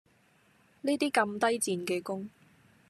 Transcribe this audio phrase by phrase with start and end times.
[0.81, 2.27] 呢啲咁低賤嘅工